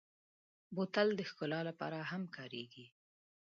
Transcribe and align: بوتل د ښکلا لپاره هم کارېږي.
بوتل 0.75 1.07
د 1.15 1.21
ښکلا 1.29 1.59
لپاره 1.69 1.97
هم 2.11 2.23
کارېږي. 2.35 2.85